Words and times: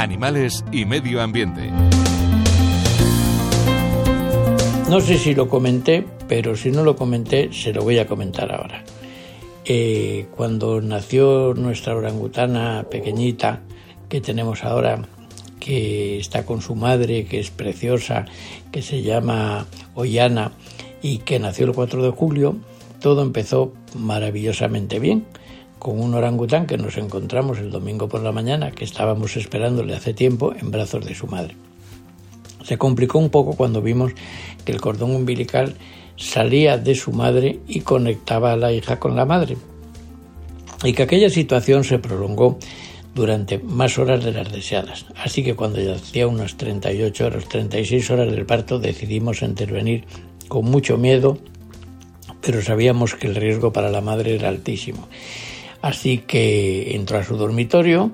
animales 0.00 0.64
y 0.72 0.84
medio 0.84 1.20
ambiente. 1.20 1.70
No 4.88 5.00
sé 5.00 5.18
si 5.18 5.34
lo 5.34 5.48
comenté, 5.48 6.04
pero 6.26 6.56
si 6.56 6.70
no 6.70 6.82
lo 6.82 6.96
comenté, 6.96 7.52
se 7.52 7.72
lo 7.72 7.82
voy 7.82 7.98
a 7.98 8.06
comentar 8.06 8.52
ahora. 8.52 8.82
Eh, 9.64 10.26
cuando 10.34 10.80
nació 10.80 11.54
nuestra 11.54 11.94
orangutana 11.94 12.86
pequeñita 12.90 13.60
que 14.08 14.20
tenemos 14.20 14.64
ahora, 14.64 15.02
que 15.60 16.18
está 16.18 16.44
con 16.44 16.62
su 16.62 16.74
madre, 16.74 17.26
que 17.26 17.38
es 17.38 17.50
preciosa, 17.50 18.24
que 18.72 18.82
se 18.82 19.02
llama 19.02 19.66
Ollana 19.94 20.52
y 21.02 21.18
que 21.18 21.38
nació 21.38 21.66
el 21.66 21.72
4 21.72 22.02
de 22.02 22.10
julio, 22.10 22.56
todo 23.00 23.22
empezó 23.22 23.72
maravillosamente 23.94 24.98
bien 24.98 25.26
con 25.80 25.98
un 25.98 26.14
orangután 26.14 26.66
que 26.66 26.76
nos 26.76 26.98
encontramos 26.98 27.58
el 27.58 27.70
domingo 27.70 28.08
por 28.08 28.20
la 28.20 28.32
mañana, 28.32 28.70
que 28.70 28.84
estábamos 28.84 29.36
esperándole 29.36 29.96
hace 29.96 30.12
tiempo 30.12 30.52
en 30.54 30.70
brazos 30.70 31.04
de 31.06 31.14
su 31.14 31.26
madre. 31.26 31.56
Se 32.62 32.76
complicó 32.76 33.18
un 33.18 33.30
poco 33.30 33.56
cuando 33.56 33.80
vimos 33.80 34.12
que 34.64 34.72
el 34.72 34.80
cordón 34.80 35.16
umbilical 35.16 35.74
salía 36.16 36.76
de 36.76 36.94
su 36.94 37.12
madre 37.12 37.60
y 37.66 37.80
conectaba 37.80 38.52
a 38.52 38.56
la 38.56 38.72
hija 38.72 39.00
con 39.00 39.16
la 39.16 39.24
madre, 39.24 39.56
y 40.84 40.92
que 40.92 41.02
aquella 41.02 41.30
situación 41.30 41.82
se 41.82 41.98
prolongó 41.98 42.58
durante 43.14 43.58
más 43.58 43.98
horas 43.98 44.22
de 44.22 44.32
las 44.32 44.52
deseadas. 44.52 45.06
Así 45.16 45.42
que 45.42 45.56
cuando 45.56 45.80
ya 45.80 45.94
hacía 45.94 46.28
unas 46.28 46.58
38 46.58 47.26
horas, 47.26 47.48
36 47.48 48.10
horas 48.10 48.30
del 48.30 48.44
parto, 48.44 48.78
decidimos 48.78 49.40
intervenir 49.40 50.04
con 50.46 50.66
mucho 50.66 50.98
miedo, 50.98 51.38
pero 52.42 52.60
sabíamos 52.60 53.14
que 53.14 53.28
el 53.28 53.34
riesgo 53.34 53.72
para 53.72 53.90
la 53.90 54.02
madre 54.02 54.34
era 54.34 54.48
altísimo. 54.48 55.08
Así 55.82 56.18
que 56.18 56.94
entró 56.94 57.18
a 57.18 57.24
su 57.24 57.36
dormitorio 57.36 58.10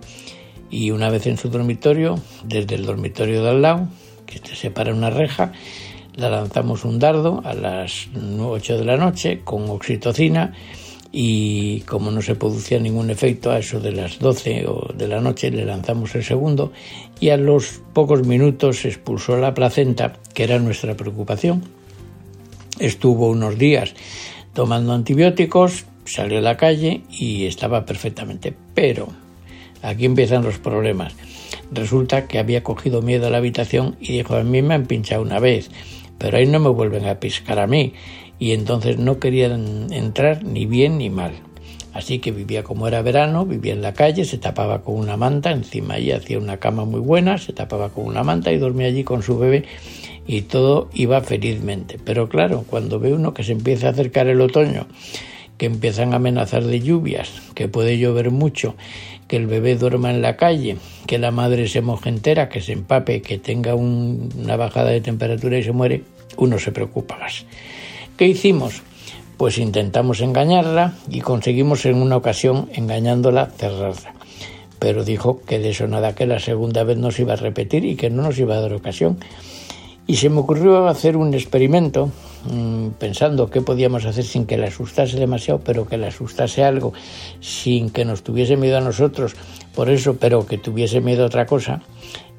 y 0.71 0.91
una 0.91 1.11
vez 1.11 1.27
en 1.27 1.37
su 1.37 1.49
dormitorio, 1.49 2.19
desde 2.45 2.75
el 2.75 2.87
dormitorio 2.87 3.43
de 3.43 3.51
al 3.51 3.63
lado, 3.63 3.89
que 4.27 4.39
se 4.39 4.57
separa 4.57 4.93
una 4.93 5.11
reja, 5.11 5.53
la 6.17 6.31
lanzamos 6.31 6.85
un 6.85 6.99
dardo 6.99 7.43
a 7.45 7.55
las 7.55 8.09
8 8.15 8.79
de 8.79 8.85
la 8.85 8.97
noche 8.97 9.41
con 9.45 9.69
oxitocina 9.69 10.55
y 11.13 11.81
como 11.83 12.11
no 12.11 12.21
se 12.21 12.35
producía 12.35 12.79
ningún 12.79 13.11
efecto 13.11 13.51
a 13.51 13.59
eso 13.59 13.81
de 13.81 13.93
las 13.93 14.19
12 14.19 14.67
de 14.95 15.09
la 15.09 15.21
noche 15.21 15.51
le 15.51 15.65
lanzamos 15.65 16.15
el 16.15 16.25
segundo 16.25 16.73
y 17.21 17.31
a 17.31 17.37
los 17.37 17.81
pocos 17.93 18.27
minutos 18.27 18.85
expulsó 18.85 19.37
la 19.37 19.55
placenta, 19.55 20.19
que 20.35 20.45
era 20.45 20.59
nuestra 20.59 20.97
preocupación. 20.97 21.63
Estuvo 22.79 23.29
unos 23.29 23.59
días 23.59 23.95
tomando 24.53 24.93
antibióticos, 24.93 25.87
salió 26.07 26.39
a 26.39 26.43
la 26.43 26.57
calle 26.57 27.03
y 27.11 27.47
estaba 27.47 27.85
perfectamente. 27.85 28.55
Pero 28.75 29.09
aquí 29.83 30.05
empiezan 30.05 30.43
los 30.43 30.59
problemas. 30.59 31.15
Resulta 31.71 32.27
que 32.27 32.39
había 32.39 32.63
cogido 32.63 33.03
miedo 33.03 33.27
a 33.27 33.31
la 33.31 33.39
habitación 33.39 33.97
y 34.01 34.13
dijo, 34.13 34.37
a 34.37 34.43
mí 34.43 34.63
me 34.63 34.75
han 34.75 34.87
pinchado 34.87 35.23
una 35.23 35.41
vez, 35.41 35.71
pero 36.19 36.39
ahí 36.39 36.47
no 36.47 36.61
me 36.61 36.71
vuelven 36.71 37.07
a 37.07 37.21
piscar 37.21 37.59
a 37.59 37.67
mí 37.67 37.95
y 38.39 38.53
entonces 38.53 38.99
no 38.99 39.19
querían 39.19 39.93
entrar 39.93 40.45
ni 40.45 40.67
bien 40.67 40.99
ni 40.99 41.11
mal. 41.11 41.33
Así 41.93 42.19
que 42.19 42.31
vivía 42.31 42.63
como 42.63 42.87
era 42.87 43.01
verano, 43.01 43.47
vivía 43.47 43.73
en 43.73 43.81
la 43.81 43.95
calle, 43.95 44.27
se 44.27 44.37
tapaba 44.37 44.83
con 44.83 44.97
una 44.97 45.17
manta, 45.17 45.51
encima 45.51 45.95
allí 45.95 46.13
hacía 46.13 46.39
una 46.39 46.59
cama 46.59 46.85
muy 46.85 47.01
buena, 47.01 47.39
se 47.39 47.55
tapaba 47.55 47.89
con 47.89 48.05
una 48.05 48.23
manta 48.23 48.53
y 48.53 48.59
dormía 48.59 48.89
allí 48.89 49.03
con 49.03 49.23
su 49.23 49.39
bebé 49.39 49.65
y 50.27 50.43
todo 50.43 50.91
iba 50.93 51.21
felizmente. 51.23 51.99
Pero 52.05 52.29
claro, 52.29 52.65
cuando 52.69 53.01
ve 53.01 53.15
uno 53.15 53.33
que 53.33 53.45
se 53.45 53.53
empieza 53.53 53.87
a 53.87 53.91
acercar 53.91 54.27
el 54.27 54.43
otoño, 54.43 54.87
que 55.59 55.67
empiezan 55.67 56.13
a 56.13 56.17
amenazar 56.17 56.65
de 56.65 56.81
lluvias, 56.81 57.31
que 57.55 57.69
puede 57.69 57.99
llover 57.99 58.31
mucho, 58.31 58.75
que 59.29 59.37
el 59.37 59.47
bebé 59.47 59.77
duerma 59.77 60.11
en 60.11 60.23
la 60.23 60.37
calle, 60.37 60.77
que 61.07 61.19
la 61.19 61.31
madre 61.31 61.69
se 61.69 61.81
moje 61.81 62.09
entera, 62.09 62.49
que 62.49 62.61
se 62.61 62.73
empape, 62.73 63.23
que 63.23 63.39
tenga 63.39 63.75
una 63.75 64.57
bajada 64.57 64.91
de 64.91 65.01
temperatura 65.01 65.59
y 65.59 65.63
se 65.63 65.73
muere, 65.73 66.03
uno 66.37 66.59
se 66.59 66.73
preocupa 66.73 67.17
más. 67.19 67.45
¿Qué 68.17 68.27
hicimos? 68.27 68.83
Pues 69.37 69.59
intentamos 69.59 70.21
engañarla 70.21 70.95
y 71.11 71.21
conseguimos 71.21 71.85
en 71.87 71.97
una 71.97 72.17
ocasión, 72.17 72.71
engañándola, 72.73 73.47
cerrarla. 73.47 74.15
Pero 74.79 75.05
dijo 75.05 75.41
que 75.47 75.59
de 75.59 75.71
eso 75.71 75.87
nada, 75.87 76.15
que 76.15 76.27
la 76.27 76.39
segunda 76.39 76.85
vez 76.85 76.99
no 76.99 77.11
se 77.11 77.23
iba 77.23 77.35
a 77.35 77.37
repetir 77.37 77.85
y 77.85 77.97
que 77.97 78.11
no 78.11 78.23
nos 78.23 78.39
iba 78.39 78.57
a 78.57 78.61
dar 78.61 78.73
ocasión. 78.73 79.19
Y 80.07 80.17
se 80.17 80.29
me 80.29 80.39
ocurrió 80.39 80.87
hacer 80.87 81.17
un 81.17 81.35
experimento 81.35 82.11
mmm, 82.51 82.91
pensando 82.99 83.51
qué 83.51 83.61
podíamos 83.61 84.05
hacer 84.05 84.25
sin 84.25 84.47
que 84.47 84.57
la 84.57 84.69
asustase 84.69 85.19
demasiado, 85.19 85.61
pero 85.65 85.87
que 85.87 85.97
la 85.97 86.09
asustase 86.09 86.63
algo, 86.63 86.93
sin 87.41 87.91
que 87.91 88.05
nos 88.05 88.23
tuviese 88.23 88.57
miedo 88.57 88.79
a 88.79 88.81
nosotros, 88.81 89.35
por 89.75 89.91
eso, 89.91 90.17
pero 90.17 90.47
que 90.47 90.59
tuviese 90.59 91.01
miedo 91.01 91.25
a 91.25 91.27
otra 91.27 91.47
cosa. 91.47 91.83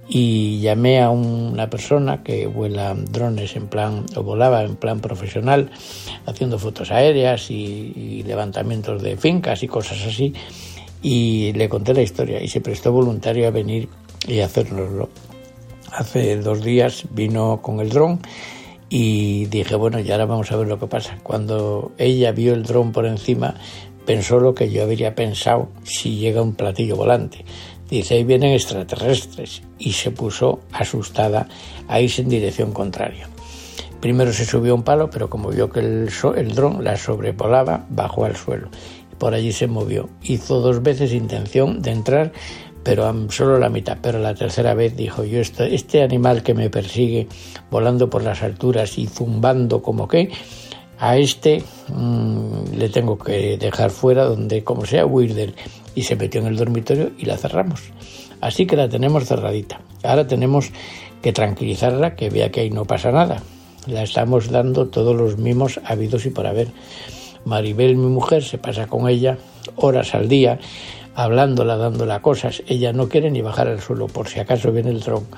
Y 0.09 0.61
llamé 0.61 1.01
a 1.01 1.09
una 1.09 1.69
persona 1.69 2.23
que 2.23 2.47
vuela 2.47 2.95
drones 2.95 3.57
en 3.57 3.67
plan 3.67 4.05
o 4.15 4.23
volaba 4.23 4.63
en 4.63 4.77
plan 4.77 5.01
profesional 5.01 5.69
haciendo 6.25 6.57
fotos 6.57 6.91
aéreas 6.91 7.51
y, 7.51 8.23
levantamientos 8.25 9.01
de 9.01 9.17
fincas 9.17 9.63
y 9.63 9.67
cosas 9.67 10.05
así 10.07 10.33
y 11.01 11.51
le 11.53 11.67
conté 11.67 11.93
la 11.93 12.01
historia 12.01 12.41
y 12.41 12.47
se 12.47 12.61
prestó 12.61 12.93
voluntario 12.93 13.47
a 13.47 13.51
venir 13.51 13.89
y 14.25 14.39
hacerlo 14.39 15.09
hace 15.91 16.37
dos 16.37 16.63
días 16.63 17.05
vino 17.11 17.61
con 17.61 17.79
el 17.79 17.89
dron 17.89 18.19
y 18.89 19.45
dije 19.45 19.75
bueno 19.75 19.99
y 19.99 20.11
ahora 20.11 20.25
vamos 20.25 20.51
a 20.51 20.55
ver 20.55 20.67
lo 20.67 20.79
que 20.79 20.87
pasa 20.87 21.17
cuando 21.23 21.91
ella 21.97 22.31
vio 22.31 22.53
el 22.53 22.63
dron 22.63 22.91
por 22.91 23.05
encima 23.05 23.55
pensó 24.05 24.39
lo 24.39 24.53
que 24.53 24.69
yo 24.69 24.83
habría 24.83 25.15
pensado 25.15 25.69
si 25.83 26.17
llega 26.17 26.41
un 26.41 26.55
platillo 26.55 26.95
volante 26.95 27.43
Dice, 27.89 28.15
ahí 28.15 28.23
vienen 28.23 28.53
extraterrestres. 28.53 29.61
Y 29.79 29.93
se 29.93 30.11
puso 30.11 30.59
asustada 30.71 31.47
a 31.87 32.01
irse 32.01 32.21
en 32.21 32.29
dirección 32.29 32.73
contraria. 32.73 33.29
Primero 34.01 34.33
se 34.33 34.45
subió 34.45 34.75
un 34.75 34.83
palo, 34.83 35.09
pero 35.09 35.29
como 35.29 35.49
vio 35.49 35.69
que 35.69 35.79
el, 35.79 36.09
el 36.35 36.55
dron 36.55 36.83
la 36.83 36.97
sobrevolaba, 36.97 37.85
bajó 37.89 38.25
al 38.25 38.35
suelo. 38.35 38.69
Por 39.17 39.33
allí 39.33 39.51
se 39.51 39.67
movió. 39.67 40.09
Hizo 40.21 40.59
dos 40.59 40.83
veces 40.83 41.13
intención 41.13 41.81
de 41.81 41.91
entrar, 41.91 42.31
pero 42.87 43.13
solo 43.29 43.59
la 43.59 43.67
mitad. 43.67 43.97
Pero 44.01 44.17
la 44.17 44.33
tercera 44.33 44.73
vez 44.73 44.95
dijo, 44.95 45.25
yo 45.25 45.41
este, 45.41 45.75
este 45.75 46.03
animal 46.03 46.41
que 46.41 46.53
me 46.53 46.69
persigue 46.69 47.27
volando 47.69 48.09
por 48.09 48.23
las 48.23 48.41
alturas 48.43 48.97
y 48.97 49.07
zumbando 49.07 49.81
como 49.81 50.07
que, 50.07 50.31
a 50.97 51.17
este 51.17 51.61
mmm, 51.89 52.77
le 52.77 52.87
tengo 52.87 53.17
que 53.17 53.57
dejar 53.57 53.89
fuera 53.89 54.23
donde 54.23 54.63
como 54.63 54.85
sea 54.85 55.05
huir 55.05 55.33
de 55.33 55.43
él 55.43 55.55
y 55.95 56.03
se 56.03 56.15
metió 56.15 56.39
en 56.39 56.47
el 56.47 56.55
dormitorio 56.55 57.11
y 57.17 57.25
la 57.25 57.35
cerramos. 57.35 57.81
Así 58.39 58.65
que 58.65 58.77
la 58.77 58.87
tenemos 58.87 59.25
cerradita. 59.25 59.81
Ahora 60.01 60.25
tenemos 60.25 60.71
que 61.21 61.33
tranquilizarla 61.33 62.15
que 62.15 62.29
vea 62.29 62.51
que 62.51 62.61
ahí 62.61 62.69
no 62.69 62.85
pasa 62.85 63.11
nada. 63.11 63.43
La 63.85 64.03
estamos 64.03 64.49
dando 64.49 64.87
todos 64.87 65.13
los 65.13 65.37
mimos 65.37 65.81
habidos 65.83 66.25
y 66.25 66.29
por 66.29 66.47
haber 66.47 66.69
Maribel 67.47 67.95
mi 67.95 68.07
mujer 68.07 68.43
se 68.43 68.57
pasa 68.57 68.87
con 68.87 69.07
ella 69.09 69.37
horas 69.77 70.13
al 70.13 70.27
día 70.27 70.59
hablándola 71.15 71.77
dándola 71.77 72.21
cosas. 72.21 72.61
Ella 72.67 72.93
no 72.93 73.09
quiere 73.09 73.31
ni 73.31 73.41
bajar 73.41 73.67
al 73.67 73.81
suelo 73.81 74.07
por 74.07 74.27
si 74.27 74.39
acaso 74.39 74.71
viene 74.71 74.91
el 74.91 75.01
tronco 75.01 75.37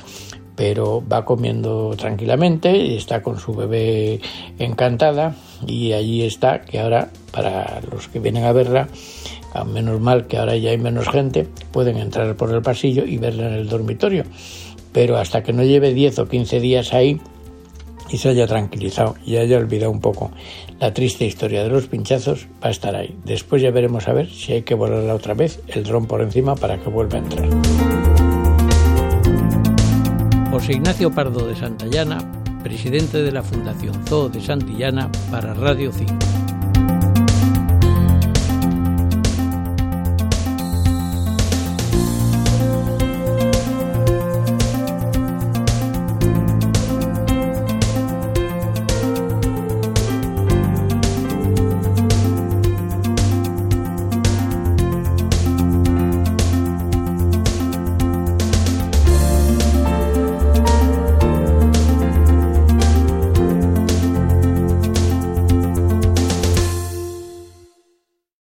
pero 0.60 1.02
va 1.08 1.24
comiendo 1.24 1.96
tranquilamente 1.96 2.76
y 2.76 2.98
está 2.98 3.24
con 3.24 3.40
su 3.40 3.54
bebé 3.54 4.20
encantada. 4.58 5.34
Y 5.66 5.94
allí 5.94 6.24
está 6.24 6.64
que 6.64 6.82
ahora 6.82 7.12
para 7.32 7.80
los 7.90 8.10
que 8.10 8.20
vienen 8.20 8.44
a 8.44 8.52
verla 8.52 8.90
menos 9.66 10.02
mal 10.02 10.28
que 10.28 10.38
ahora 10.38 10.58
ya 10.58 10.72
hay 10.72 10.78
menos 10.78 11.08
gente 11.08 11.48
pueden 11.72 11.98
entrar 11.98 12.36
por 12.36 12.54
el 12.54 12.62
pasillo 12.62 13.06
y 13.06 13.18
verla 13.18 13.48
en 13.48 13.54
el 13.54 13.70
dormitorio. 13.70 14.26
Pero 14.92 15.16
hasta 15.16 15.44
que 15.44 15.54
no 15.54 15.64
lleve 15.64 15.94
10 15.94 16.20
o 16.20 16.28
15 16.28 16.60
días 16.60 16.94
ahí 16.94 17.22
y 18.10 18.18
se 18.18 18.30
haya 18.30 18.48
tranquilizado 18.48 19.16
y 19.26 19.38
haya 19.38 19.58
olvidado 19.58 19.92
un 19.92 20.02
poco 20.02 20.32
la 20.80 20.94
triste 20.94 21.26
historia 21.26 21.64
de 21.64 21.70
los 21.70 21.88
pinchazos, 21.88 22.48
va 22.64 22.68
a 22.68 22.72
estar 22.72 22.96
ahí. 22.96 23.16
Después 23.26 23.62
ya 23.62 23.72
veremos 23.72 24.08
a 24.08 24.14
ver 24.14 24.30
si 24.30 24.54
hay 24.54 24.62
que 24.64 24.76
volarla 24.76 25.14
otra 25.14 25.34
vez 25.34 25.60
el 25.68 25.84
dron 25.84 26.06
por 26.08 26.22
encima 26.22 26.56
para 26.56 26.78
que 26.78 26.90
vuelva 26.90 27.18
a 27.18 27.22
entrar. 27.22 27.50
José 30.52 30.74
Ignacio 30.74 31.12
Pardo 31.12 31.48
de 31.48 31.56
Santillana, 31.56 32.18
presidente 32.64 33.22
de 33.22 33.32
la 33.32 33.44
Fundación 33.44 33.94
Zoo 34.08 34.30
de 34.30 34.42
Santillana 34.42 35.12
para 35.32 35.54
Radio 35.54 35.92
5. 35.92 36.49